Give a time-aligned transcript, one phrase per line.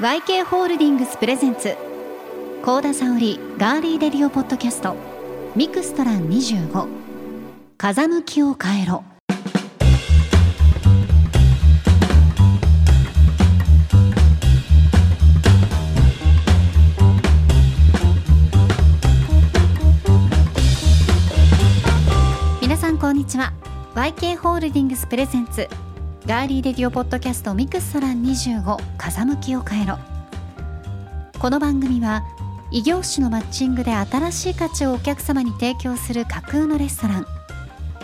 [0.00, 1.76] YK ホールディングスプレゼンツ。
[2.64, 4.96] 高田沙織ガーリーレディオポッドキャスト。
[5.54, 6.88] ミクストラン25
[7.76, 9.04] 風向きを変えろ。
[22.62, 23.52] 皆さんこんにちは。
[23.94, 25.68] YK ホールディングスプレゼンツ。
[26.26, 29.98] ガーリーレディオポッドキャストミクストラン25風向きを変えろ。
[31.38, 32.22] この番組は
[32.70, 37.26] 異業種のマッチングで新しい価値をお客様に提供する架空のレストラン。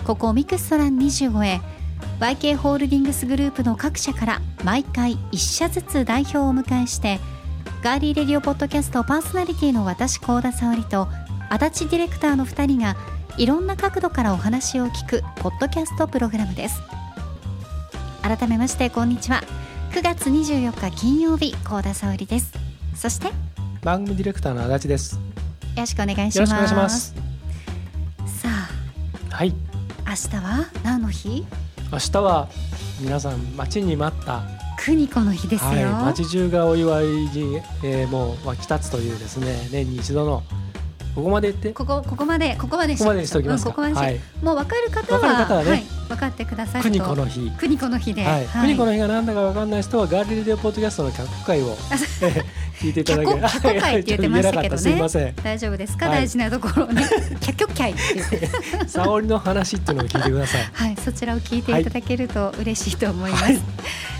[0.07, 1.61] ここミクストラン25へ
[2.19, 7.21] YK ホールディングスグループの各社から毎回1社ずつ代表をお迎えして
[7.83, 11.07] ガーリーレディオポッドキャストパーソナリティの私高田沙織と
[11.51, 12.97] 足立ディレクターの2人が
[13.37, 16.81] いろんな角度からお話を聞くポッドキャストプログラムです。
[18.27, 19.41] 改めましてこんにちは。
[19.93, 22.53] 9月24日金曜日高田沙織です。
[22.93, 23.33] そしてよ
[23.83, 25.21] 番組ディレクターの足立です。
[25.77, 26.39] ろしくお願いします。
[26.39, 27.15] よろしくお願いします。
[28.27, 28.49] さ
[29.31, 31.47] あはい、明日は何の日？
[31.93, 32.49] 明日は
[33.01, 34.43] 皆さん待ちに待った、
[34.77, 40.43] 邦子の日ですよ、はい、街中がお祝いに、えーもう沸き立つというですね、年に一度の
[41.15, 43.83] ここまで言って、ここここまでここまでここまでにしておきますか？
[43.83, 46.91] うんはい、もう分かる方は分かる方はねはい、分かってくださると。
[46.91, 47.51] 国子の日。
[47.59, 51.77] 邦子の日で、はい、国子の日が何だかわかんない人はガーリーレポッドキャストの脚会を
[52.81, 53.27] 聞いていただけ。
[53.27, 55.35] 脚脚会って言ってましたけどね。
[55.43, 57.03] 大丈夫ですか、はい大事なところをね。
[57.41, 60.71] キャッキョッキャイって言って沙織の話っていうのを聞いてください。
[60.73, 63.45] はい、そちらを聞いていただけると嬉しいと思います。
[63.45, 63.61] はい。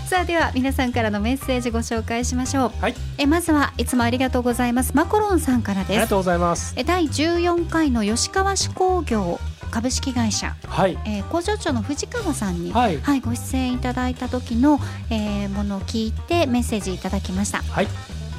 [0.07, 2.81] さあでは皆さんからのメッセージご紹介しましょう。
[2.81, 4.93] はい、えまずはいつもありがとうございます。
[4.95, 5.89] マコロンさんからです。
[5.91, 6.73] ありがとうございます。
[6.77, 9.39] え第14回の吉川市工業
[9.71, 14.79] 株式会社、はい、えー工場長の藤川さんに、はい、はい、ご出演いただいた時の、
[15.09, 17.61] えーものを聞いてメッセージいただきました。
[17.63, 17.87] はい、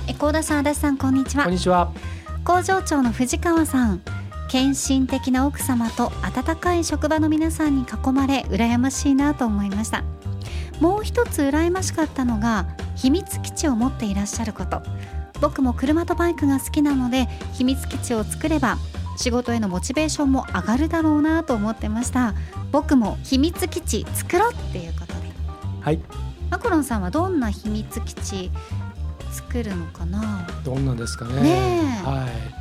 [0.06, 1.52] え高田さん、足立さん、こんにちはこん。
[1.52, 1.92] にちは。
[2.44, 4.00] 工場長の藤川さん
[4.48, 10.02] 献身的な奥様と温かい職場の皆さんに囲まれ羨ましいなと思いました
[10.80, 14.83] もう一つ羨ましかったのが秘密基地を持っていらっしゃること
[15.42, 18.78] 僕も車とバイクが好きなので秘密基地を作れば
[19.18, 22.34] 仕事へのモチベーションも上がるだろうなと思ってました。
[22.70, 25.18] 僕も秘密基地作ろうっていうことで。
[25.80, 26.01] はい、
[26.51, 28.51] マコロンさんはどんな秘密基地
[29.33, 30.46] 作るのかな？
[30.64, 32.01] どんなんですかね。
[32.05, 32.58] はい。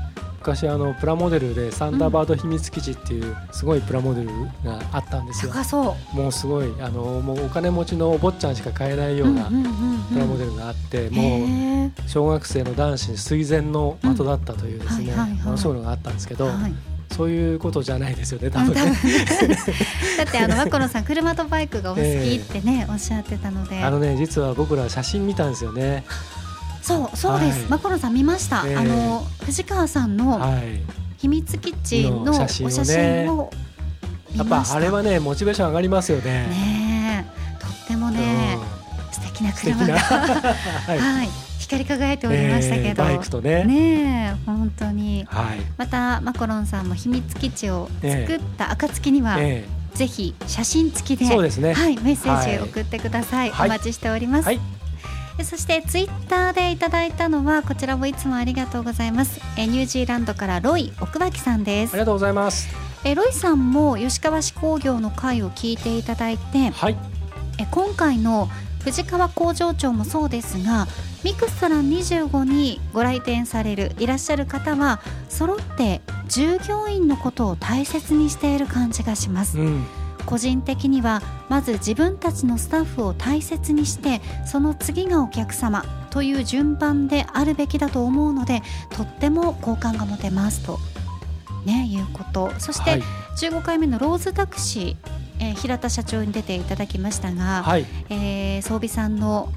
[0.47, 4.29] 昔あのプラモデルでサンダーバード秘密基地っていうすごいプラモデル
[4.63, 5.51] があったんですよ。
[5.51, 6.15] 高そう。
[6.15, 9.49] もうすごいあのもうお金持ちのお坊ちゃんしか買えないような
[10.09, 15.19] プラモデルがあって、もへう小学生の男子垂涎の的だったというですね、うん。
[15.19, 15.65] はいはいはい。
[15.65, 16.73] ものがあったんですけど、ーはい。
[17.11, 18.73] そういうことじゃないですよね多分。
[18.73, 18.85] 分。
[18.85, 18.91] ね。
[20.17, 23.83] だってあのマコロンさん車とバイクがお好きってね、 おっしゃってたので。
[23.83, 26.05] あのね実は僕ら写真見たんですよね。
[26.87, 27.69] そうそうです、はい。
[27.69, 28.75] マコロンさん見ました、ええ。
[28.75, 30.81] あの藤川さんのはい。
[31.17, 33.49] 秘密基地ののお写真を
[34.35, 36.47] やっぱあれはねモチベーション上がりますよね。
[36.47, 37.25] ね
[37.59, 37.59] え。
[37.59, 38.57] とってもね、
[39.11, 39.87] 素敵な車が。
[39.87, 39.99] な。
[39.99, 40.53] は、
[40.87, 41.25] はい。
[41.25, 41.29] い。
[41.59, 43.63] 光り輝いておりましたけど、えーね。
[43.65, 45.25] ねえ本当に。
[45.27, 45.59] はい。
[45.77, 51.73] またマコロンさんも秘密基地を作った暁には、えぜひ写真付きでそうですね。
[51.73, 52.59] はい、メッセージはい。
[52.59, 53.49] 送ってください。
[53.49, 53.69] はい。
[53.69, 54.45] お待ちしております。
[54.45, 54.57] はい。
[54.57, 54.61] で
[55.43, 59.39] そしてツイッターでいただいたのはこちらもいつもありがとうございます。
[59.57, 61.99] えニュージーランドからロイ奥脇さんですあり。
[61.99, 62.67] がとうございます。
[63.03, 66.97] えロイさんも吉川市工業の会を聞いていただいて、はい。
[67.59, 68.49] え今回の
[68.83, 70.87] 藤川工場長もそうですが
[71.23, 79.59] ミクストラン25にご来店されるいらっしゃる方は揃って従業員のことを大切にしている感じがします。
[79.59, 79.85] うん。
[80.27, 88.61] 個人的にはまず自分たちのスタッフを大切にしてその次がお客様という順番であるべきだと思うので
[88.91, 90.79] とっても好感が持てますと、
[91.65, 93.01] ね、いうことそして、はい。
[93.37, 94.95] 15回目のローズタクシー、
[95.39, 97.85] えー平田社長に出ていただきましたが、はい。
[98.09, 99.49] えー装備さんの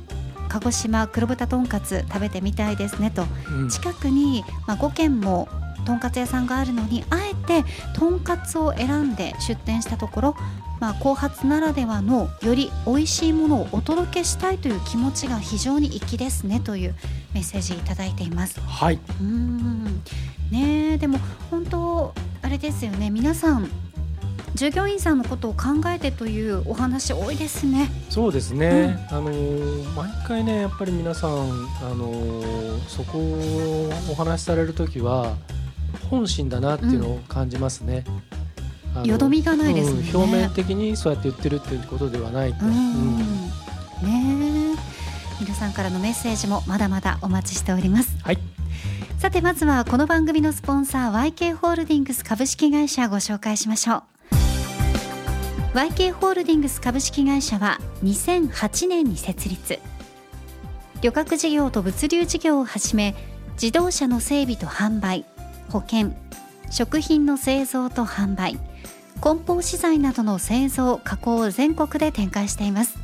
[0.48, 5.48] 鹿児島黒豚とんかつ食べてみたいですねとうん近くに、まあ、5軒も
[5.86, 7.64] とんかつ屋さんがあるのにあえて
[7.98, 10.36] とんかつを選んで出店したところ、
[10.80, 16.94] まあ、後発ならではのより美味しいものをお届けしたいという気持ちが非常に粋ですねという
[17.34, 18.60] メッセージいただいています。
[18.60, 18.94] はい。
[18.94, 19.84] うーん
[20.50, 21.18] ねえでも
[21.50, 23.70] 本当あれですよね皆さん
[24.56, 27.88] 従業員さんのことを考えてというお話多いですね。
[28.08, 29.06] そうですね。
[29.10, 31.34] あのー毎回ねやっぱり皆さんあ
[31.94, 35.36] のーそこをお話しされるときは
[36.10, 38.04] 本心だなっていうのを感じますね。
[38.06, 38.39] あの
[39.04, 40.00] よどみがないですね。
[40.00, 42.64] うん表面的にそうやって言ってるっていうことではないと。
[42.64, 42.74] ね
[44.02, 44.10] え。
[45.40, 48.16] 皆さんからのメッセージもまだまだお待ちしております。
[48.22, 48.38] はい。
[49.18, 54.02] さてまずはこの番組のスポンサー YK ホールディングス株式会社ご紹介しましょう。
[55.74, 59.78] YK ホールディングス株式会社は2008年に設立
[61.00, 63.14] 旅客事業と物流事業をはじめ
[63.52, 65.24] 自動車の整備と販売
[65.68, 66.12] 保険
[66.70, 68.58] 食品の製造と販売
[69.20, 72.98] 梱包資材などの製造加工を全国で展開しています。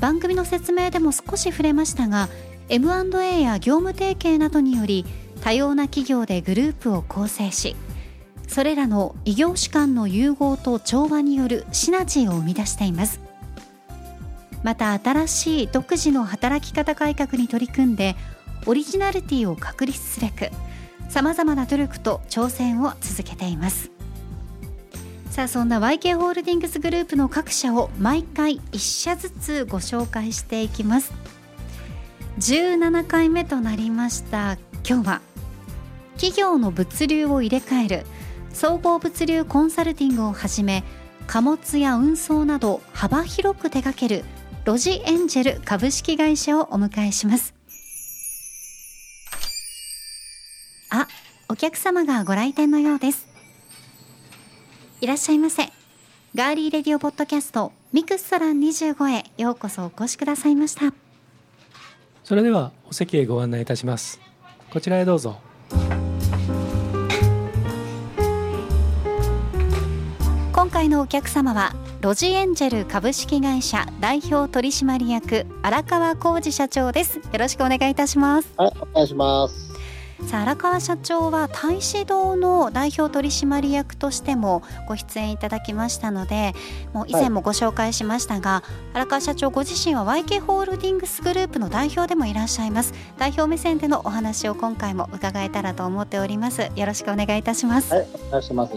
[0.00, 2.28] 番組の説明でも少し触れましたが
[2.68, 5.04] M&A や業務提携などにより
[5.40, 7.74] 多様な企業でグループを構成し
[8.46, 13.20] それらの異業種間の融合と調和によるシナジーを生み出しています。
[14.64, 18.16] また新しい独自の働き方改革に取り組んで
[18.66, 20.50] オリジナリティを確立すべく
[21.08, 23.97] さまざまな努力と挑戦を続けています。
[25.38, 31.12] さあそんな YK ホールディングスグループの各社を毎回1社ずつご紹介していきます。
[32.40, 34.58] 17回目となりました。
[34.84, 35.20] 今日は
[36.16, 38.06] 企業の物流を入れ替える
[38.52, 40.82] 総合物流コンサルティングをはじめ
[41.28, 44.24] 貨物や運送など幅広く手掛ける
[44.64, 47.54] ロジエンジェル株式会社をお迎えします。
[50.90, 51.06] あ、
[51.48, 53.27] お客様がご来店のようです。
[55.00, 55.64] いらっしゃいませ。
[56.34, 60.92] ガーリーレディオポッドキャストミクストラン25へようこそお越しくださいました。
[62.24, 64.20] それではお席へご案内いたします。
[64.70, 65.40] こちらへどうぞ。
[70.52, 77.18] 今回のお客様はロジエンジェル株式会社代表取締役荒川浩二社長です。
[77.18, 78.52] よろしくお願いいたします。
[78.56, 79.67] はいお願いします
[80.26, 86.54] さあ荒川社長は太子堂の代表取締役としてもご出演いただきましたので
[86.92, 88.62] もう以前もご紹介しましたが、は
[88.94, 92.92] い、荒川社長ご自身は YK ホールディングスグループの代表でもいらっしゃいます。
[93.16, 96.70] 代表目線でのお話を今回も伺えたらと思っております。
[96.74, 97.92] よろしくお願いいたします。
[97.94, 98.72] はいお願いします。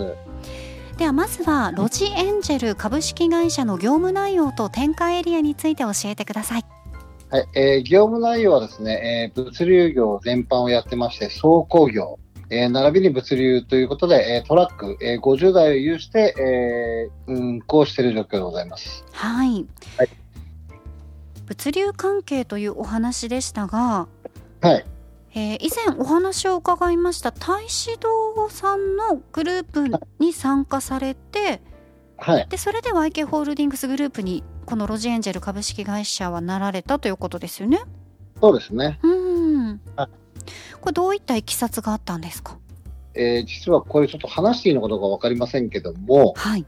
[0.98, 6.66] ではまずはロジエンジェル株式会社の業務内容と展開エリアについて教えてください
[7.32, 12.20] はい、えー、業務内容はですね、えー、物流業全般をやってまして、倉庫業、
[12.50, 19.06] えー、並びに物流ということで、えー、トラック、えー、50台を有して、えー、運行している状況でございます。
[19.14, 19.66] はい。
[19.98, 20.10] はい、
[21.46, 24.10] 物流関係というお話でしたが、
[24.60, 24.86] はい。
[25.34, 29.88] えー、以前お話を伺いました太子堂さんのグループ
[30.20, 31.62] に参加されて、はい、
[32.50, 37.80] でそれで YK ホールディングスグループにこのロジエンジェル株式会社はなられたということですよね？
[38.42, 39.00] そうですね。
[39.04, 39.08] う
[39.74, 39.82] ん。
[40.80, 42.58] これどういったいきさつがあったんですか？
[43.14, 46.66] えー、実はこれちょっと話していいのかどうかわかりませんけども、はい。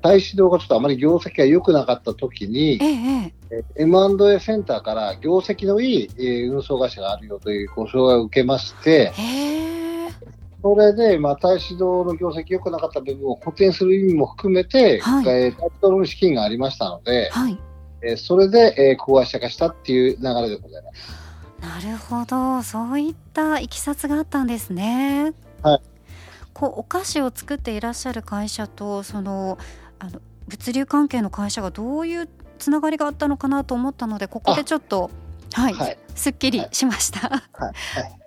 [0.00, 9.12] 大指導がちょっとあまり業績が良くなかった時に、えええ M&A センターから業績のいい、えー、運送会社があるよというご紹介を受けまして、
[10.64, 17.58] それで、まあ、大使堂の業績良くなかった部分を補填する意味も含めて、はい、えー、大使堂の資金がありましたので、はい、
[18.00, 21.24] えー、それで、えー、子会社化したっていう流れでございます。
[21.60, 25.34] なるほど、そういったいきさつがあったんですね。
[25.62, 25.80] はい。
[26.54, 29.58] こうお菓子を作っていらっしゃる会社とその
[29.98, 32.28] あの物流関係の会社がどういう
[32.58, 35.10] つながりがあったのかなと思ったのでここでちょっと
[35.52, 37.28] はい、はい、すっきりしました。
[37.28, 37.40] はい。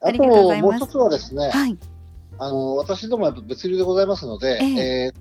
[0.03, 0.23] はい、あと。
[0.61, 1.49] もう一つはですね。
[1.49, 1.77] はい。
[2.39, 5.13] あの私どもやっぱ物流でございますので、えー、え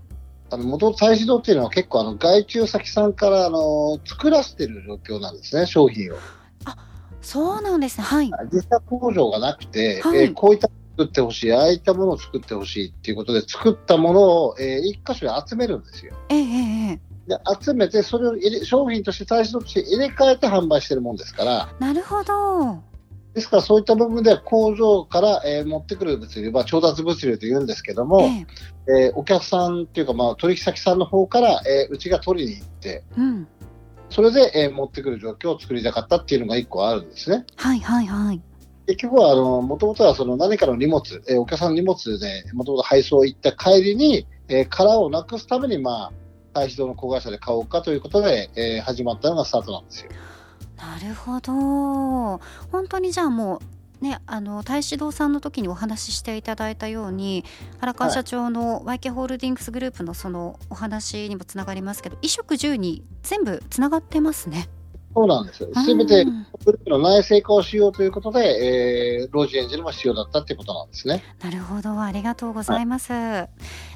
[0.51, 6.17] ー、あの元々再始動っていうのは結構あの外注先さんからあの作らせてる状況なんですね、商品を。
[6.65, 6.77] あ
[7.23, 8.31] そうなんですね、はい。
[8.53, 16.15] 実際工場がなくて、はい、えー、こういった作ってほしい、ああいったものを作ってほしいっていうことで、作ったものを、えー、一箇所に集めるんですよ。
[16.29, 21.69] ええで集めて、それを入れ商品として再始動として入れ替えて販売してるもんですから。
[21.81, 22.81] なるほど。
[23.37, 33.47] ですからそういった部分では工場から、えー、持ってくる物流、まあ、調達物流と言うんですけども、えー、えー、お客さんというか、まあ、取引先さんの方から、えー、うちが取りに行って、うん、
[34.09, 37.45] それで、えー、持ってくる状況を作りたかったっていうのが1個あるんですね。
[37.57, 38.41] はいはいはい。
[38.87, 46.13] 結局は、あの、もともとはその何かの荷物、えー、お客さんの荷物で、もともと配送行った帰りに、えー、殻をなくすために、まあ、
[46.55, 50.11] 大使堂の子会社で買おうかということで、えー、始まったのがスタートなんですよ。
[50.77, 51.53] なるほど
[52.71, 53.61] 本当にじゃあもう
[54.01, 57.45] ね、あの太子堂さんの時にお話ししていただいたように
[57.81, 64.69] 荒川社長の YK ホールディングスグループのそのお話にもつながりますけど衣食住に全部つながってますね。
[65.17, 65.71] そうなんですよ。
[65.75, 71.25] すべてグループの内製化をしようということで、えー、ロージエンジェルも必要だったっていうことなんですね。
[71.43, 73.15] なるほど、ありがとうございます。
[73.15, 73.49] は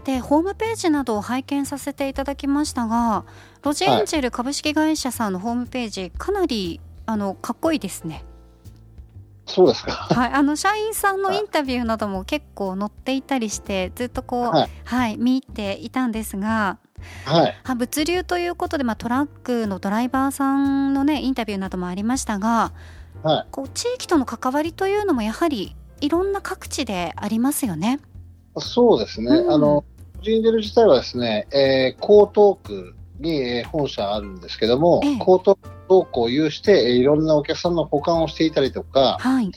[0.02, 3.26] い、で、ホームページなどを拝見させていただきましたが、
[3.62, 8.24] ロジエンジェル株式会社さんのホームページ、かなりあのかっこいいですね。
[9.44, 9.92] そうですか。
[9.92, 16.78] はい、あの社員さんのインタビューなども結構載っていたりしてずっとこう、はい、はい、見ていたんですが。
[17.25, 22.73] はい、物流ということで、まあ、トラックのドライバーさんの、ね、インタビューなどもありましたが、
[23.23, 28.00] はい、こう地域との関わりというのもやはりいろんな各地でありますよね。
[28.59, 29.85] そうですね、うん、あの
[30.23, 35.57] ジンデル自体はですね、えー、江東区に本社あるんですけども、ええ、江東
[35.88, 39.50] 倉庫を有して、いろんなお客さんの保管をしていたりとか、はい、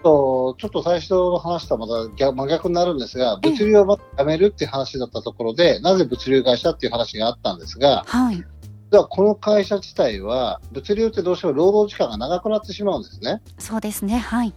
[0.00, 8.44] あと、ちょっと最初の話とはまた真逆になるんですが、物流をまやめるっていう話だったところで、なぜ物流会社っていう話があったんですが、はい、
[8.90, 13.42] ではこの会社自体は、物流ってどうしても労働時間が長くなってしまうんですね。
[13.58, 14.54] そうですね、はい。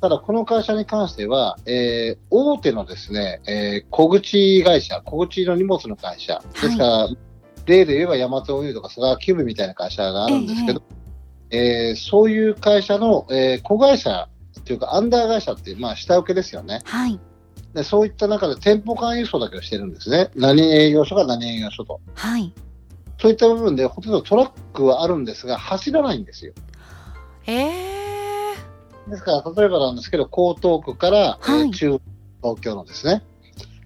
[0.00, 7.16] ただ、この会社に関しては、えー、大手のですね、えー、小口会社、小口の荷物の会社、ですから、はい、
[7.66, 10.82] 例で言えばヤマト運輸とか佐川急便みたいな会社があるんですけど、
[11.50, 14.28] えー、えー、そういう会社の、えー、子会社
[14.64, 16.80] というか、アンダー会社ってまあ、下請けですよね。
[16.84, 17.20] はい。
[17.74, 20.30] でそういった中で店舗間輸送だけをしてるんですね。
[20.34, 22.00] 何営業所が何営業所と。
[22.14, 22.52] はい。
[23.18, 26.52] そういった部分で、ほとんどトラックはあるんですが、走らないんですよ。
[27.46, 32.00] ええー、ですから、例えばなんですけど、江東区から、はい、えー、中
[32.42, 33.22] 東京のですね、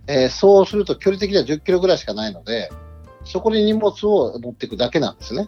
[0.07, 2.71] えー、そうすると距離的には10キロぐらいしかないので、
[3.25, 5.47] そこに荷物を持っていくだけなんですね。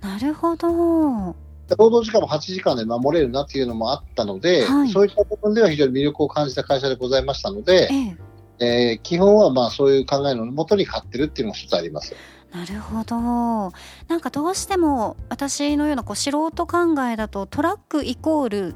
[0.00, 1.34] なるほど。
[1.78, 8.16] 労働時間も8時間で守れるなっていうのもあったので、はい、そういった部分では非常に魅力を感じた会社でございましたので、え
[8.58, 12.14] ええー、基本はまあそういう考えのもとに買ってるっていうのが一つあります。
[12.52, 13.72] なるほどな
[14.18, 18.74] んかどうしても私のようなこう素人考えだとトラックイコール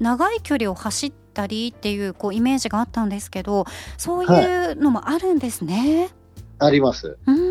[0.00, 3.64] 長い距離を走ったりっていうこうイメージがあったんですけど
[3.96, 6.10] そういうのもあるんですね。
[6.58, 7.16] はい、あります。
[7.26, 7.41] うん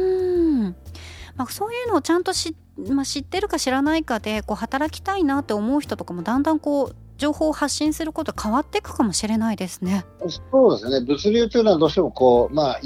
[1.42, 2.56] まあ、そういうのをちゃんと知,、
[2.90, 10.06] まあ、知ってるか知らないかでこう働きたいなって思う人とかもだんだんこう情報を発信すること変わっていくかもしれないですね。
[10.52, 11.06] そうですね。
[11.06, 12.80] 物流というのはどうしてもこう、まあ、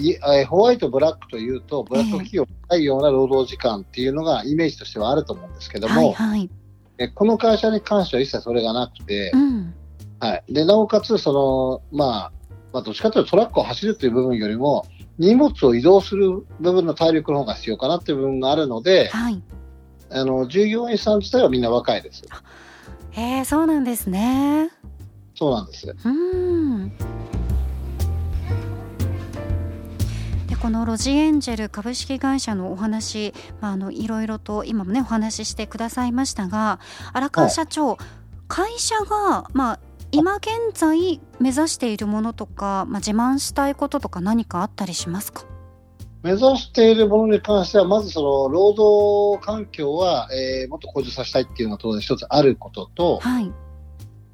[0.47, 6.49] ホワイト、ブラックというと、ブラック企業ないような労働時間っていうのがイメージとしてはあると思うんですけども、はいはい、
[6.97, 9.73] えこの会社に関しては一切それがなくて、うん、
[10.19, 10.43] はい。
[10.49, 12.31] で、なおかつ、その、まあ、
[12.73, 14.85] まあ、どっちかというとトラックを走るという部分よりも、
[15.17, 19.41] 荷物を移動する部分の体力の方が必要かなっていう部分があるので、はい、
[20.09, 22.23] あの従業員さん自体はみんな若いです。
[23.11, 24.71] へえ、そうなんですね。
[25.35, 25.95] そうなんです。
[26.03, 26.89] うん。
[30.47, 36.79] でこのロジエンジェル株式会社のお話、まあ、あのいろいろと今もねお話ししてくださいましたが
[37.13, 37.97] 荒川社長、はい、
[38.47, 39.79] 会社が、まあ、
[40.15, 45.43] 今現在目指しているものとか、まあ、自慢したいこととか何かあったりしますか？
[46.23, 53.51] 目指しているものに関しては、まずその労働環境は、えー、もっと向上させたいっていうのが当然一つあることと、はい、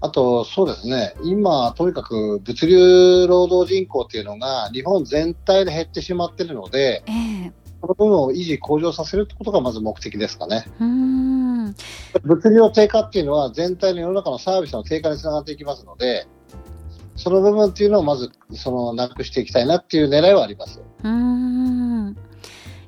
[0.01, 10.65] あと、そうですね、今、とにかく物流労働人口っていうのが日本全体で減ってしまっているので、えー、この部分を維持、向上させるってことがまず目的ですかね。
[10.79, 11.75] うん
[12.23, 16.27] 物流の低下っていうのは全体の世の中のサービスの低下につながっていきますので、
[17.15, 20.81] その部分っていうのをまずそのなくしていきたいなっていう狙いはあります。
[21.03, 22.15] うん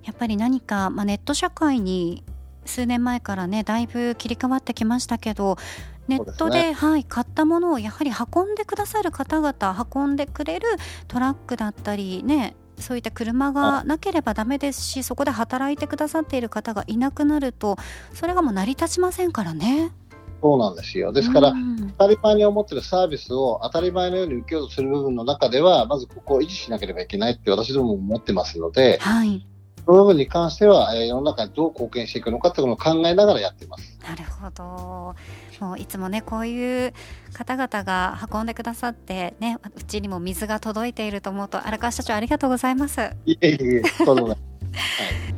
[0.04, 2.24] やっぱり何か、まあ、ネット社会に
[2.66, 5.58] 数年前からねだいぶ切り替わってきましたけど
[6.08, 10.68] ネットで、ね、はい、買ったものをやはり運んでくださる方々運んでくれる
[11.08, 17.78] トラックだったりねそういった車がなければだめですしそこで働いてくださっている方がいなくなると
[18.14, 19.92] それがもう成り立ちませんからね。
[20.42, 21.14] そうなんですよ。
[21.14, 21.54] ですから、
[21.98, 29.48] 当たり前に思っているサービスを当たり前のように受けようとする部分の中では、まずここを維持しなければいけないって私どもも思ってますので、はい、
[29.86, 34.00] その部分に関しては、えー、世の中にどう貢献していくのかというのを考えながらやってます。
[34.08, 35.16] なるほど。
[35.60, 36.94] もういつもね、こういう
[37.34, 43.02] 方々が運んでくださって、ね、うちにも水が届いていると思うと、荒川社長ありがとうございます。
[43.26, 44.38] いえいえ、とんでもない。
[44.74, 45.34] はい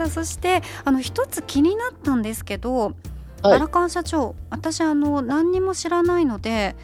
[0.00, 2.94] さあそしてあの一つ気になったんですけど、
[3.42, 6.74] はい、荒川社長私あの何にも知らないので、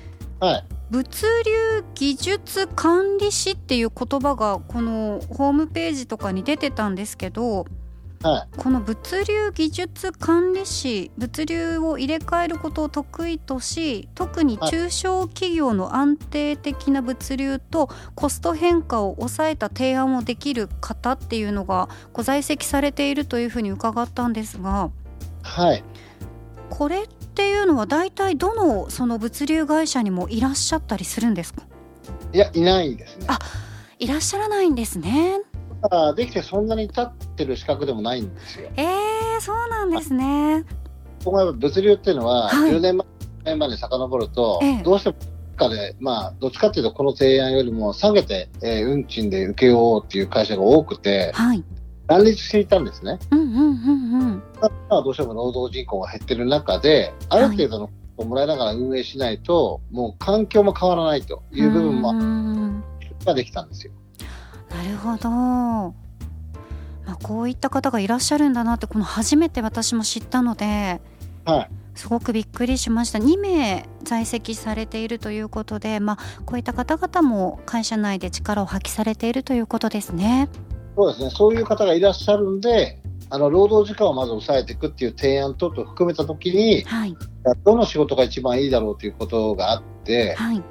[0.40, 7.66] はい、物流技術管理士っていう言葉がこのホームページとかに出てたんですけど、
[8.22, 24.90] はい、この物流技術管理士物流を入れ替えることを得意とし特に中小企業の安定的な物流とコスト変化を抑えた提案をできる方っていうのがご在籍されているというふうに伺ったんですが、
[25.42, 25.82] はい、
[26.68, 31.62] これっていうのは大体どのその物流会社にもいらっしゃったりするんですか？
[32.32, 33.26] いやいないですね。
[33.28, 33.38] あ
[33.98, 35.40] いらっしゃらないんですね。
[35.82, 38.70] ができてそんなに経ってる資格でもないんですよ。
[38.76, 40.64] えー、そうなんですね。
[41.24, 42.98] ここ物流っていうのは、10年
[43.44, 45.16] 前まで遡ると、ええどうしても
[45.56, 51.64] かで、まあ、どっちかっていうと、この提案よりも下げて、えー運賃で請け負おうっていう会社が多くて、はい。
[52.06, 53.18] 乱立していたんですね。
[53.30, 54.42] うんうんうんうん。
[54.60, 62.84] まあ、どうしても労働人口が減ってる中で、ある程度のをもらいながら運営しないと、もう環境も変わらないという部分もうん
[63.26, 63.92] ができたんですよ。
[64.70, 65.28] なるほど。
[65.28, 71.00] まあ、こういった方がいらっしゃるんだなってこの初めて私も知ったので
[71.44, 71.70] はい。
[71.94, 80.48] すごくびっくりしました2名在籍されているということで、まあ、こういった方々も会社内で力を発揮されているということですね。
[80.96, 81.30] そうですね。
[81.30, 83.00] そういう方がいらっしゃるんで、
[83.30, 87.16] あの、労働時間をまず抑えていくっていう提案等々含めたときに、はい、
[87.64, 90.62] どの仕事が一番いいだろうということがあって、はい、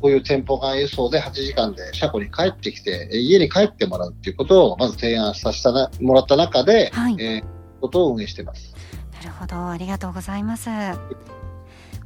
[0.00, 8.74] こういう店舗間輸送で8時間で車庫に帰ってきて、え家に帰ってもらうっていうことをまず提案させたなもらった中で、はいえーことを運営しています。
[9.12, 10.68] なるほどありがとうございます。
[10.68, 10.98] ま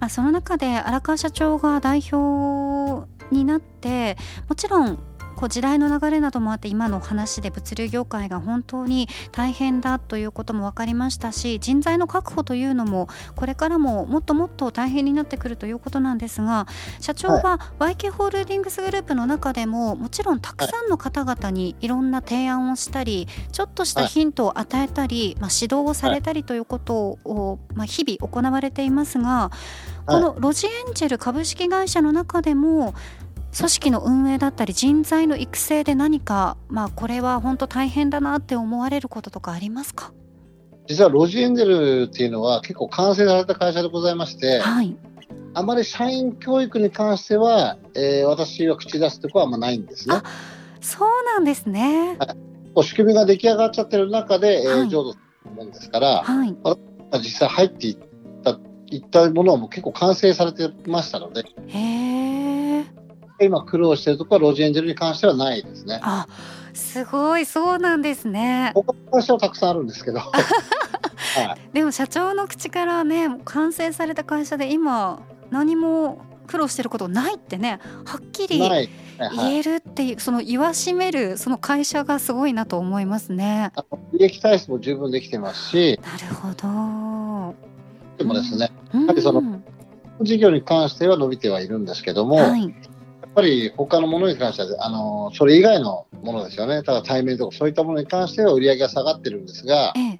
[0.07, 4.17] あ、その中で荒川社長が代表になって
[4.49, 4.99] もちろん
[5.43, 16.67] こう時代の流れなどもあって今の話で物流業界が本当に大変だということも分かりましたし人材の確保というのもこれからももっともっと大変になってくるということなんですが
[17.01, 21.93] 社長は YK ホールディングスグループの中でももちろんたくさんの方々にい。
[21.93, 29.51] ろんな提案をしたりちょっとしたヒントを与えたり、まあ、指導をされたりということを、まあ、日々行われていますが
[30.07, 32.95] このロジエンジェル株式会社の中でも
[33.57, 40.13] 組織の運営だったり人材の育成で何か、まあ、これは本当大変だなって思われることとかありますか？
[40.89, 44.97] 実はロジエンジェルっていうのは結構完成された会社でございまして、はい。
[45.55, 50.17] あまり社員教育に関しては、えー私は口出すところはあんまないんですね。
[50.81, 52.17] そうなんですね。
[52.75, 54.89] こう仕組みが出来上がっちゃってる中で、えーはい。
[54.89, 56.57] 浄土するもんですから、はい。
[56.65, 56.77] ま
[57.13, 57.99] あ実際入っていっ
[58.43, 58.59] た
[58.91, 62.02] いったものはもう結構完成されてましたので、へえ
[63.41, 66.01] 今苦労しているところはロジエンジェルに関してはないですね。
[66.03, 66.27] あ
[66.75, 68.73] すごいそうなんですね。
[68.75, 70.33] 他の会社はたくさんあるんですけど、 は
[71.73, 83.73] い、でも社長の口からね完成された会社で今何も苦労してることないってねはっきり言えるっていうその言わしめるその会社がすごいなと思いますね。
[84.13, 87.55] 利益体質も十分できてますし、なるほど。
[88.19, 89.43] でもですね、うん、ぱりその
[90.21, 92.75] 事業に関しては伸びてはいるんですけども、はい、
[93.35, 100.19] ぱり他のものに関しては、あのそれ以外のものですよね、ただ対面とかそういったものに関しては売り上げが下がってるんですが、え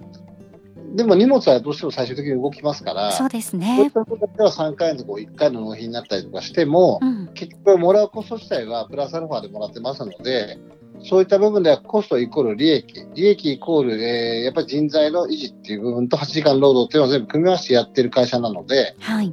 [0.95, 3.91] でも荷物はどうしても最終的に動きますから、え、そうですそういっね。
[3.91, 10.59] たことでは3回の1回の納品になったりとかしても、うん、結局もらうコスト自体はプラスアルファでもらってますので、
[11.01, 19.31] そういった部分ではコストイコール利益、利益イコール、えーやっぱり人材の維持っていう部分と8時間労働っていうのを全部組み合わせてやってる会社なので、はい、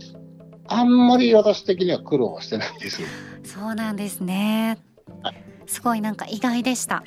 [0.66, 3.02] あんまり私的には苦労はしてないです。
[3.54, 4.78] そうなんですね
[5.22, 5.32] は。
[5.66, 7.02] すごいなんか意外でした。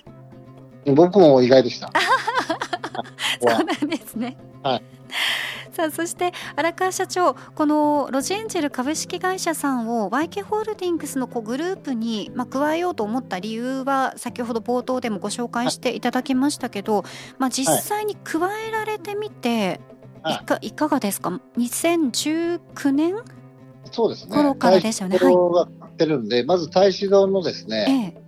[0.95, 1.91] 僕も意外でした。
[3.41, 4.37] そうなんですね。
[4.61, 4.83] はい。
[5.71, 17.03] さあそして荒川社長このロジエンジェル株式会社さんを YK ホールディングスのこうグループに、まあ、加えようと思った理由は先ほど冒頭でもご紹介していただきましたけど、
[17.39, 19.79] まあ、実際に加えられてみて、
[20.21, 23.15] はいいかいかがですか？2019年、
[23.91, 24.33] そうですね。
[24.33, 28.23] 頃からですよね大使堂が買ってるんで、まず大使堂のですね、ええ。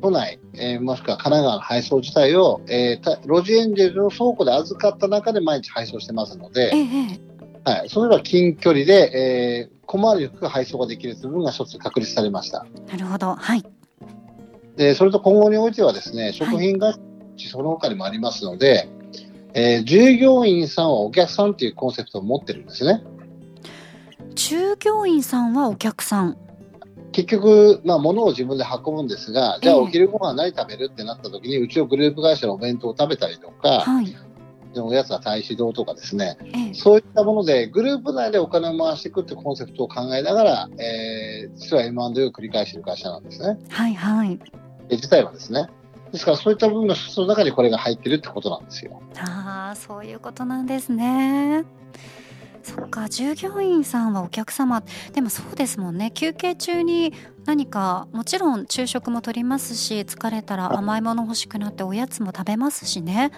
[0.00, 12.64] 都内、えーもしくは神奈川の配送自体を、えーたロジエンジェルの倉庫で預かった中で毎日配送してますので、えはい、それは近距離で、えー、小回りよく配送ができるという部分が一つ確立されました。
[12.86, 13.34] なるほど。
[13.34, 13.64] はい。
[14.76, 16.94] で、それと今後においてはですね、食品会
[17.36, 18.88] 社、その他にもありますので、
[19.54, 23.02] えー従業員さんはお客さんというコンセプトを持ってるんですね。
[24.34, 26.36] 従業員さんはお客さん
[27.18, 34.16] 結局、まあ、物を自分で運ぶんですが、じゃあええお昼ご飯何食べるってなった時に、うちのグループ会社のお弁当を食べたりとか、はい、
[34.76, 43.58] おやつは大使堂とかですね、ええそういったもので、グループ内でお金を回していくってコンセプトを考えながら、えー実は M&A を繰り返している会社なんですね。
[43.68, 44.38] はいはい
[44.88, 45.66] え自体はですね。
[46.12, 49.02] ですから、そういった部分の一つの中にこれが入ってるってことなんですよ。
[49.18, 51.64] ああそういうことなんですね。
[52.68, 57.14] そっか従業員さんはお客様でもそうですもんね休憩中に
[57.46, 63.30] 何かもちろん昼食も取りますし疲れたら甘いもの欲しくなっておやつも食べますしね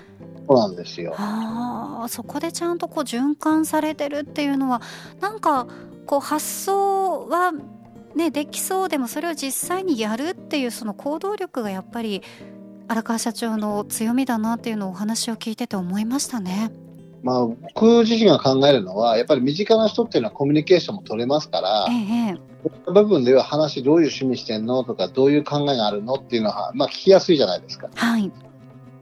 [0.49, 1.15] そうなんですよ。
[1.17, 4.83] あーそこでちゃんとこう循環されてるっていうのは
[5.21, 5.69] なんか
[6.07, 7.53] こう発想は
[8.17, 12.23] ねできそうでもそれを実際にやるっていうその行動力がやっぱり
[12.89, 16.73] 荒川社長の強みだなっていうのをお話を聞いてて思いましたね。
[17.23, 24.85] まあ、僕自身が考えるのは、やっぱり身近な人っていうのはコミュニケーションも取れますから、ええ、部分では話、どういう趣味してんの？
[24.85, 26.15] とか、どういう考えがあるの？
[26.15, 27.89] っていうのは、まあ、聞きやすいじゃないですか。
[27.95, 28.33] はい。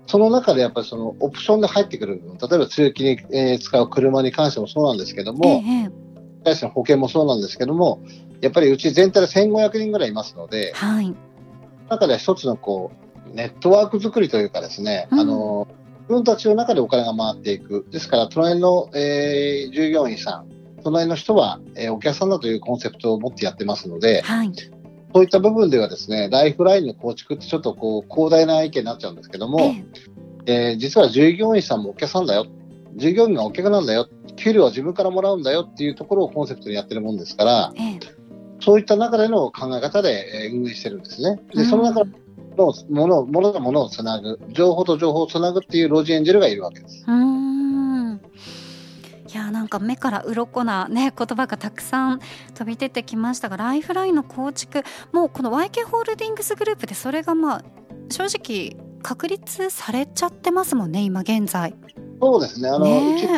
[0.06, 5.90] その中でやっぱりそのオプションで入ってくる部分、例えば通勤に、えー、使う車に関してもそうなんですけども、え
[6.50, 8.02] え、の保険もそうなんですけども、
[8.40, 11.14] やっぱりうち全体で1500人ぐらいいますので、はい、
[11.90, 12.90] 中では一つのこ
[13.30, 15.77] うネットワーク作りというかですね、うん、あの自
[16.08, 17.86] 分たちの中でお金が回っていく。
[17.90, 20.48] ですから、隣の、えー、従業員さん、
[20.82, 24.52] 隣の人は、えー、お客さんだというコンセプトを持ってやってますので、はい、
[25.14, 29.74] そういった部分ではですね、ライフラインの構築ってちょっとこう広大な意見になっちゃうんですけども、
[30.46, 32.46] ええー、実は従業員さんもお客さんだよ。
[32.96, 34.08] 従業員がお客なんだよ。
[34.36, 37.98] 給料は自分からもらうんだよっていうところをコンセプトにやってるもんですから、え
[38.60, 41.40] そういった中での考え方で運営してるんですね。
[41.54, 42.02] で、その中
[42.58, 47.04] のもの、ものとものをつなぐ、情報と情報をつなぐっていうロジエンジェルがいるわけです。
[47.06, 48.20] うん。
[49.28, 52.20] いやなんか目から鱗な、ね、言葉がたくさん
[52.54, 57.64] 飛び出てきましたがライフラインの構築もうこの YK ホールディングスグループでそれがまあ
[58.10, 61.74] 正直確立されちゃってますもんね今現在。
[62.20, 62.70] そうですね。
[62.70, 63.28] あの、ね、うち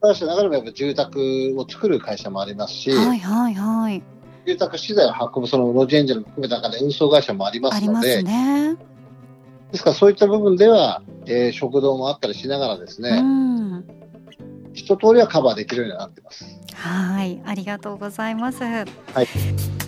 [0.00, 4.02] 会社の中でもやっぱ住宅を作る会社もありますし、はいはいはい、
[4.46, 8.76] 住宅資材を運ぶそのロジエンジェルも含めた中で運送会社もありますので、ね、
[9.72, 13.84] ですからそういった部分では、えー、食堂もあったりしながらですね、うん、
[14.72, 16.44] 一通りはカバーできるようになってます。
[16.74, 18.62] はい、ありがとうございます。
[18.62, 18.82] は
[19.22, 19.83] い。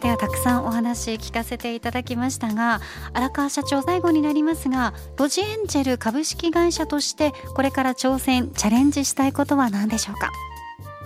[0.00, 2.80] ではたくさんお話聞かせていただきましたが
[3.12, 10.30] 荒川社長最後になりますがロジエンジェル株式会社としてこれから挑戦チャレンジしたいことは何でしょうか？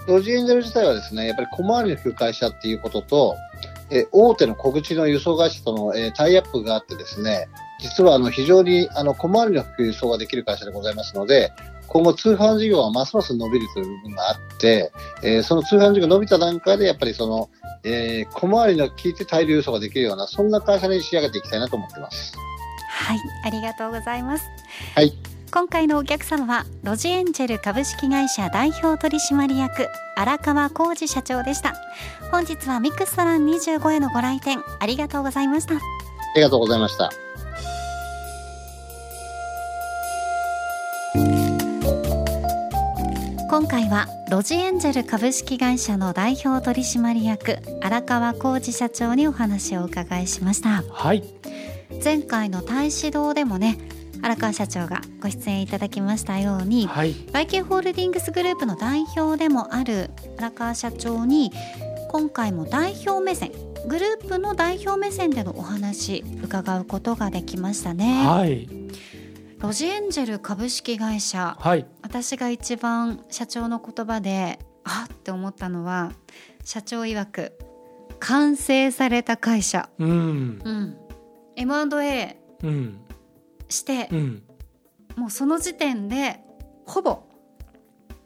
[0.07, 3.37] ロジエンジェル自体はですねやっぱり小回りの利く会社っていうことと
[3.90, 11.52] え大手の小口の輸送会社との、えタイアップがあってですね実はあの非常にあの小回りの利く輸送ができる会社でございますので
[11.88, 17.50] 今後通販事業はますます伸びるという部分があって、えー、その通販事業が伸びた段階でやっぱりその
[17.85, 22.35] えー、小回りの効いて大量輸送ができるような、そんな会社に仕上げていきたいなと思ってます。
[22.88, 24.45] はい、ありがとうございます。
[24.95, 25.12] はい。
[25.53, 31.75] 今回のお客様はロジエンジェル株式会社代表取締役荒川浩二社長でした
[32.31, 35.79] 本日はミクストラン25へのご来店ありがとうございましたあ
[36.37, 37.11] りがとうございました
[43.52, 50.82] 今回はロジエンジェル株式会社の代表取締役荒川浩二社長にお話をお伺いしました。
[50.90, 51.22] はい。
[52.02, 53.76] 前回の大使堂でもね
[54.22, 61.52] 荒川社長がご出演いただきましたように、はい、YK ホールディングスグループの代表でもある荒川社長に
[62.08, 63.52] 今回も代表目線
[63.86, 68.24] グループの代表目線でのお話伺うことができましたね。
[68.26, 68.66] はい
[69.62, 76.11] ロジエンジェル株式会社、はい、私が一番社長の言葉であって思ったのは
[76.64, 77.57] 社長曰く
[78.18, 80.61] 完成された会社、うん。
[80.64, 80.96] うん、
[81.55, 82.37] M&A
[83.68, 84.42] して、うん、
[85.14, 86.40] もうその時点で
[86.85, 87.22] ほぼ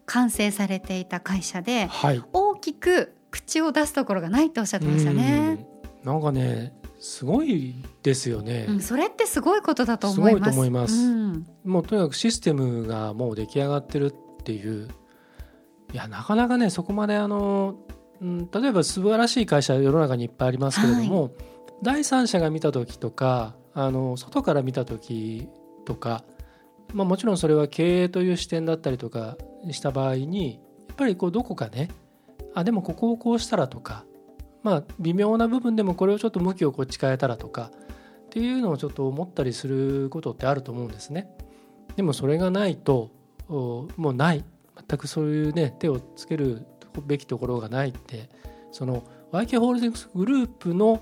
[0.06, 5.66] 完成されていた会社で、はい、大きく口を出すところがないっておっしゃってましたね。
[6.02, 6.72] なんかね
[7.06, 10.38] すごいですよね、うん、それってすごいことだと思います。
[10.38, 10.94] すごいと思います。
[10.94, 14.88] うん、もうとにかくシステムがもう出来上がってるっていう
[15.92, 17.76] いやなかなかねそこまであの、
[18.20, 21.32] うん、例えば素晴らしい会社世の中にいっぱいありますけれども、はい、
[21.80, 25.48] 第三者が見た時とかあの外から見た時
[25.84, 26.24] とか、
[26.92, 29.36] まあ、もちろんそれは経営という視点だったりとか
[29.70, 31.88] した場合にやっぱりこうどこかね
[32.52, 34.04] あでもここをこうしたらとか
[34.66, 37.70] まあ微妙な部分でもこれをちょっと向きをこっち変えたらとか
[38.26, 41.30] っていうのをちょっと思ったりすることってあると思うんですね。
[41.94, 43.12] でもそれがないと
[43.48, 44.44] もうない。
[44.88, 46.66] 全くそういうね手をつける
[47.06, 48.28] べきところがないって
[48.72, 51.00] その YK ホールディングスグループの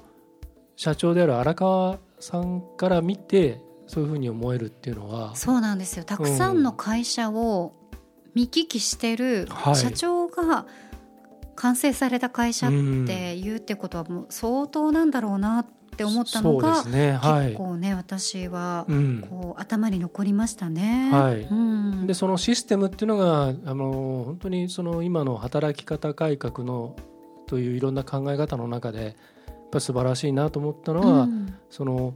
[0.77, 6.05] 社長である荒川さんから見てそういうふうに思えるっていうのはそうなんですよ。
[6.05, 7.73] たくさんの会社を
[8.35, 10.67] 見聞きしてる社長が
[11.55, 12.71] 完成された会社っ
[13.07, 17.13] て言うってことはもう相当なんだろうなって思ったのが、ね。
[17.13, 18.87] はい、結構ね私は
[19.31, 21.11] こう、頭に残りましたね。
[21.13, 21.43] はい。
[21.43, 26.97] うん、でそのシステムっていうのがあの本当にその今の働き方改革の
[27.47, 32.15] といういろんな考え方の中でやっぱ素晴らしいなと思ったのは、うん、その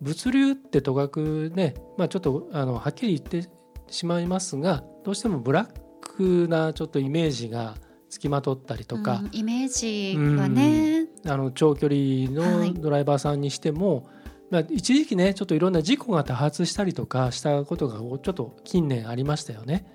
[0.00, 3.48] 物流ってとかくね、まあ、ちょっとあのはっきり言って
[3.88, 5.68] しまいますがどうしてもブラッ
[6.00, 7.74] クなちょっとイメージが
[8.12, 14.06] 付きまとったりとか、イメージはね、あの長距離のドライバーさんにしても、
[14.50, 19.86] まあ、一時期ねちょっといろんな事故が多発したりとかしたことがちょっと近年ありましたよね。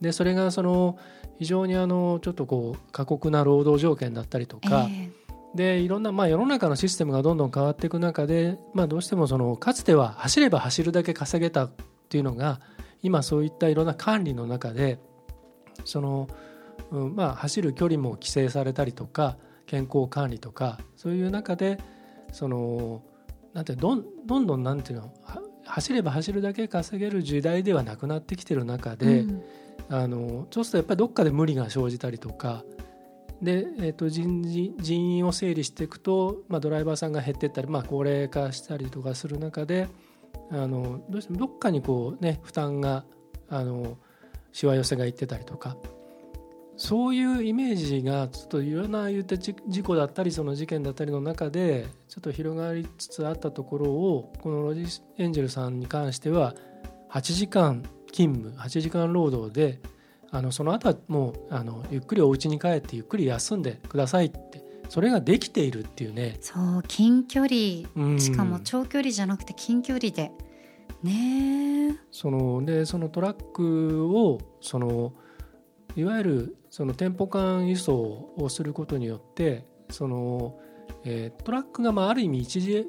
[0.00, 0.98] でそれがその
[1.38, 11.70] 非常にあのちょっとこう過酷な労働条件だったりとか、えー、でいろんな、まあ、世の中のシステムがどんどん変わっていく中で、まあ、どうしてもそのかつては走れば走るだけ稼げたっ
[12.08, 12.62] ていうのが
[13.02, 14.98] 今そういったいろんな管理の中で
[15.84, 16.28] その、
[16.90, 21.78] うんまあ、走る距離も規制されたりとか健康管理とかそういう中で
[22.32, 23.02] その
[23.54, 25.12] なんてどんどんどんなんていうの
[25.64, 29.42] 走れば走るだけ稼げる時代ではなくなってきてる中で、うん、
[29.88, 32.64] あのそうするとやっぱりどっかで無理が生じたりとか
[33.42, 39.88] で、えー、と人人員を整理していくと、まあ、ドライバーさんが減っていったり、まあ、高齢化したりとかする中で
[40.50, 43.04] あのどうしてもどっかにこう、ね、負担が
[43.48, 43.98] あの
[44.52, 45.76] しわ寄せがいってたりとか
[46.80, 54.86] そういうイメージがちょっといろんな言って事故だったりその事件だったりの中でちょっと広がりつつあったところをこのロジ
[55.18, 56.54] エンジェルさんに関しては
[57.10, 59.78] 8時間勤務8時間労働で
[60.30, 66.38] あのその後はもうあのゆっくりお家に帰ってゆっくり休んでくださいってそれができているっていうね。
[66.40, 70.32] そう近距離、しかも長距離じゃなくて近距離で。
[71.02, 75.12] ねそのでそのトラックをその
[75.96, 80.58] いわゆるその店舗間輸送をすることによってその、
[81.04, 82.86] えー、トラックがまあある意味一時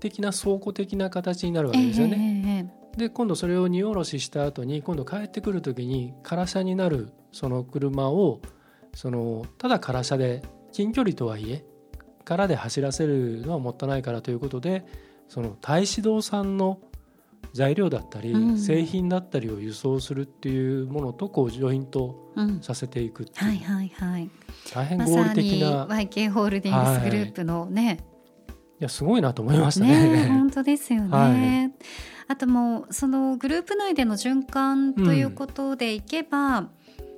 [0.00, 2.70] 的な倉庫的な形になるわけですよね。
[2.94, 8.40] えー、で今度それを荷下ろしした後に今度帰ってくる時に空車になるその車を
[8.94, 11.64] そのただ空車で近距離とはいえ
[12.24, 14.84] 空で走らせるのはもったいないからということで
[15.28, 16.80] その太子堂さんの
[17.52, 24.30] 材料だったり、うん、製品だったりを輸送するっていうものとこうジョイントさせていくっていう、うん、はいはいはい。
[24.72, 27.98] 大変合理的な、ま、YK ホールディングスグループのね、はい、い
[28.80, 30.08] やすごいなと思いましたね。
[30.08, 31.86] ね本当ですよね、はい、
[32.28, 36.70] あともうそのグループ内での循環ということでいけば、うん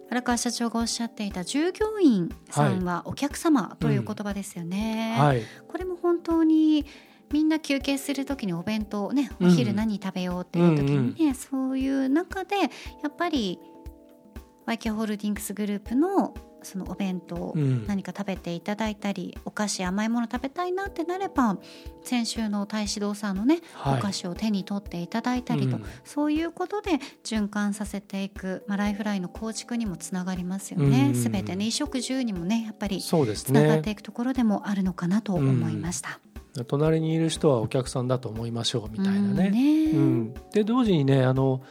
[0.08, 5.16] 荒川社長がおっしゃっていた従業員さんはお客様という言葉ですよね。
[5.18, 6.86] はい、これも本当に
[7.32, 12.66] みんな休憩する時にお弁当ねお昼何食べようっていう時にね、うんうん、そういう中でや
[13.08, 13.58] っぱり
[14.66, 16.34] ワイキャホールディングスグループの
[16.66, 17.54] そのお弁当、
[17.86, 21.58] 何か食べていただいたりお菓子甘いもの食べたいなってなれば
[22.02, 33.12] 先週の太子堂さんのね、はい、お菓子を手に取っていただいたりと、うん、そういうことで循環させていく、まあ、ライフラインの構築にもつながりますよね、す、う、べ、ん、てね衣食住にもねやっぱりつ
[33.52, 36.18] ながっていくところでもあるのかなと思いました。
[36.64, 39.50] 隣にいる人はお客さんだと思いましょうみたいなね。
[39.50, 39.90] ね。
[39.92, 41.62] うん、で同時にねあの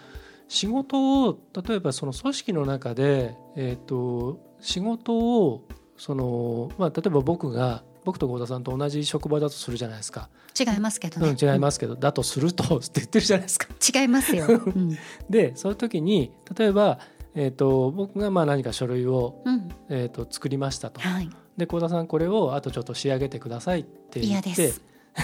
[0.47, 5.67] 仕事を例えばその組織の中で、えーと、仕事を
[5.97, 10.29] その、まあ、例えば僕が僕と合田さんと同じ職場だとするじゃないですか。
[10.57, 13.67] 違いますけどね、うん、違いますけど、だとするとって言ってるじゃないですか。
[13.99, 14.97] 違いますよ、 うん、
[15.29, 16.99] でそういう時に例えば、
[17.33, 24.73] えーと、僕がまあ何か書類を、うん、えーと、作りましたと、はい、で幸田さんこれをあとちょっと仕上げてくださいって言って。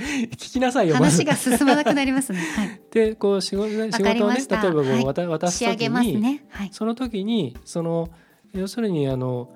[0.00, 2.38] 聞きなさいよ話が進まなくなりますね。
[2.56, 6.44] はい、でこう仕事仕事をね例えばこう、はい、渡す時に、ね。
[6.48, 8.08] はい、その時にその
[8.52, 9.50] 要するにあの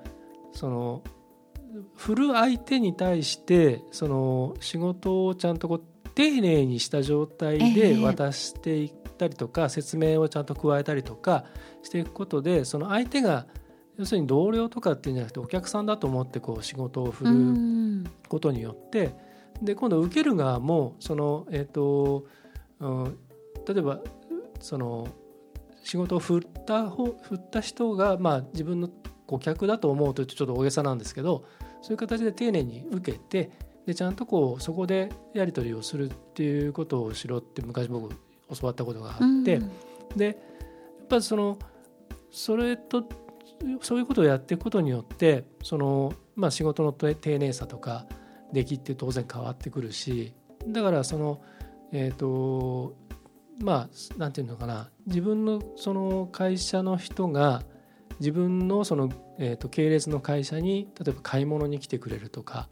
[0.53, 1.01] その
[1.95, 11.45] 振る相手に対してその仕事をちゃんとこう丁寧にした状態で渡していったりとか、えー、説明をちゃんと加えたりとか
[11.83, 13.45] していくことでその相手が
[13.97, 19.13] 要するに同僚とかっていうんじゃなくてお客さんだと思ってこう仕事を振ることによって
[19.61, 22.25] で今度受ける側もその、えーと
[22.79, 23.17] うん、
[23.67, 23.99] 例えば
[24.59, 25.07] その
[25.83, 28.89] 仕事を振った振った人が、まあ、自分の
[29.27, 31.45] 顧客だと思うとちょっと大げさなんですけど
[31.81, 33.51] そういう形で丁寧に受けて
[33.85, 39.59] でちゃんとこうそこでやり取りをするっていうことをしろって昔僕教わったことがあって、
[40.15, 40.35] でやっ
[41.07, 41.57] ぱりその
[42.31, 43.07] それと
[43.81, 48.05] そういうことをやっていくことによってその、まあ、仕事の丁寧さとか
[48.51, 50.33] 出来って当然変わってくるし
[50.67, 51.41] だからその
[51.91, 52.95] えっ、ー、と
[53.61, 57.63] まあなんていうのかな自分のその会社の人が
[58.19, 62.69] 自分のその、えー、と系列の会社に例えば買い物に来てくれるとか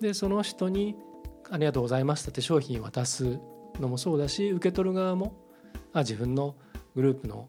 [0.00, 0.96] でその人に
[1.50, 3.38] 「ありがとうございました」って商品渡す
[3.80, 5.34] のもそうだし受け取る側も
[5.92, 6.56] あ自分の
[6.94, 7.48] グループの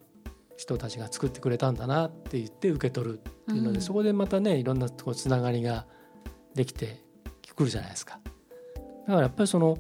[0.58, 5.86] 人たちが作ってくれたんだなって言って受け取るっていうので、うん、そこでまたねいろんなこうつながりが
[6.54, 7.02] できて
[7.56, 8.20] くるじゃないですか。
[8.76, 9.78] だからやっぱりその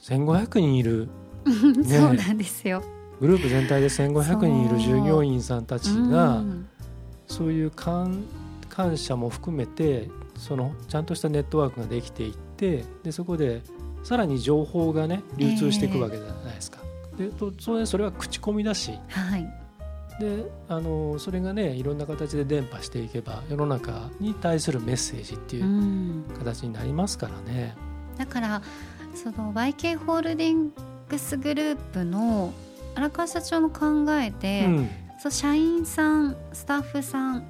[0.00, 1.08] 1,500人いる、
[1.44, 2.82] ね、そうなんですよ。
[3.20, 6.42] グループ全体で1,500人いる従業員さんたちが
[7.26, 8.24] そういう感
[8.68, 13.62] 感謝も含めてそのちゃんとしたネットワークができていってでそこで
[14.04, 16.78] さらに情報がね流通していくわけじゃないですか。
[17.18, 19.67] えー、でとそれそれは口コミだし、はい、
[20.18, 27.76] であのそれがねいろんな形で伝播していけば世の中に対するメッセージっていう形になりますからね。
[28.16, 28.62] だから
[29.14, 30.72] その YK ホールディン
[31.08, 32.52] グスグループの
[32.94, 37.46] 荒川社長の考えて、うん、そう社員さんスタッフさん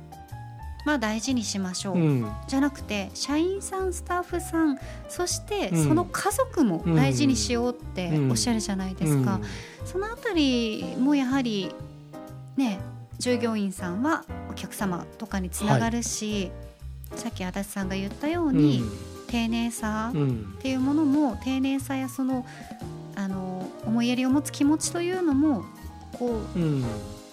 [0.85, 4.79] まあ大事にしましょう、うん、じゃなくて社員さんスタッフさん
[5.09, 9.41] そしてその家族も大事にしようっておっしゃるじゃないですか、
[9.85, 11.75] そのあたりもやはり
[12.59, 12.81] ね
[13.19, 16.53] 従業員さんはお客様とかにつながるし、
[17.11, 18.85] はい、さっき足立さんが言ったように、
[19.27, 22.47] 丁寧さっていうものも、丁寧さやその
[23.17, 25.65] あの思いやりを持つ気持ちというのも
[26.13, 26.85] こう、うん、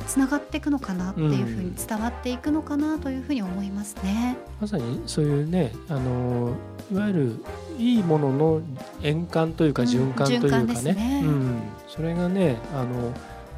[0.08, 4.38] つながっていくのかなっていうふうに伝わっていくのかなというふうに思いますね。
[4.60, 6.56] まさにそういうねあの
[6.92, 7.46] いわゆる
[7.78, 8.62] いいものの
[9.04, 10.64] 円環というか循環というかね。
[10.64, 11.22] うんね。
[11.24, 13.14] うん、それがねあの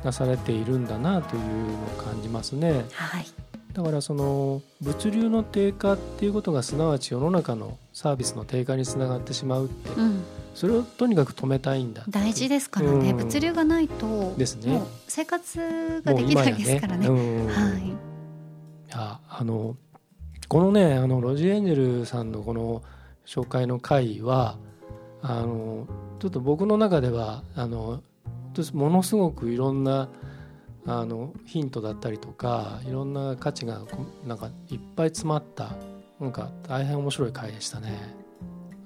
[0.07, 2.85] なされているんだなというのを感じますね。
[2.93, 3.27] はい。
[3.73, 10.23] だからその物流の低下っていうことがすなわち世の中のサービスの低下につながってしまうって、うん、
[10.55, 14.81] それをとにかく止めたいんだ大事ですからね、うん、物流がないとですね。
[15.07, 17.07] 生活ができないですからね。
[17.07, 17.09] ね。
[17.09, 17.91] うん、はい、い
[18.89, 19.75] やあの
[20.47, 22.81] このねあのロジエンジェルさんのこの
[23.27, 24.57] 紹介の回は
[25.21, 25.85] あの
[26.19, 28.01] ちょっと僕の中ではあの
[28.73, 30.09] ものすごくいろんな
[30.85, 33.81] あのヒントだったりとかいろんな価値が
[34.25, 35.75] なんかいっぱい詰まった
[36.19, 38.15] なんか大変面白い回でしたね。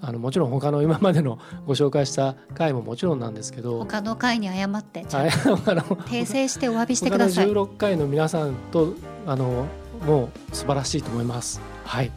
[0.04, 7.48] あのもちろん他の今までのご紹介した回ももちろんなんですけど他の回に謝って訂正してお詫びしてください。
[7.48, 8.96] 他の16回の皆さんと
[9.28, 9.68] あの
[10.04, 11.62] もう素晴らしいと思います。
[11.86, 12.12] はい。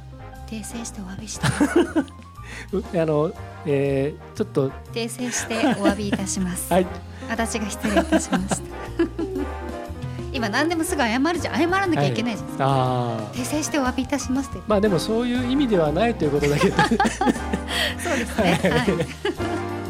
[0.47, 1.47] 訂正してお詫びして。
[3.01, 3.33] あの、
[3.67, 6.73] えー、ちょっと訂正してお詫びいたします。
[6.73, 6.87] はい
[7.29, 8.57] 私が失礼いたしました。
[10.33, 14.59] 今何でもすぐ謝るじゃ謝らなきゃいけないじゃないですか、はい、訂正してお詫びいたしますって。
[14.67, 18.61] まあでもそういう意味ではないということだけ そうですね。
[18.63, 19.84] はい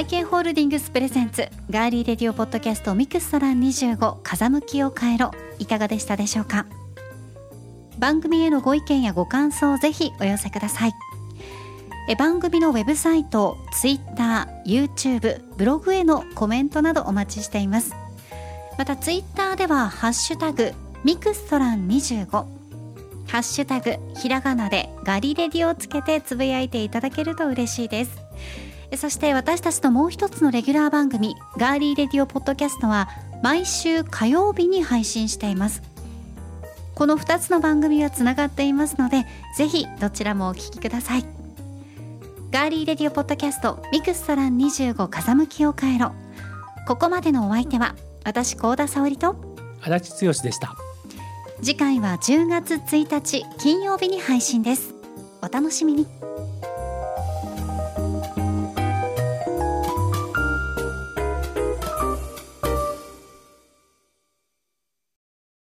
[0.00, 5.30] YK ホールディングスプレゼンツガーリーレディオポッドキャストミクストラン25風向きを変えろ。
[5.58, 6.66] いかがでしたでしょうか？
[7.98, 10.92] 番組へのご意見やご感想をぜひお寄せください。
[12.08, 17.94] え番組のウェブサイト、ツイッター、YouTube、ブログへのコメントなどお待ちしています。
[18.78, 20.72] またツイッターではハッシュタグ
[21.04, 22.46] ミクストラン25ハ
[23.38, 28.12] ッシュタグひらがなでガリレディをつけてつぶやいていただけると嬉しいです。
[28.96, 33.08] そして私たちのもう一つのレギュラー番組ガーリーレディオポッドキャストは
[33.42, 35.82] 毎週火曜日に配信しています。
[36.94, 39.24] この2つの番組はつながっていますので
[39.56, 41.24] ぜひどちらもお聞きください。
[42.50, 46.12] ガーリーレディオポッドキャストミクストラン25風向きを変えろ。
[46.86, 49.36] ここまでのお相手は私高田沙織と
[49.80, 50.74] 足立剛でした。
[51.62, 54.94] 次回は10月1日金曜日に配信です。
[55.42, 56.06] お楽しみに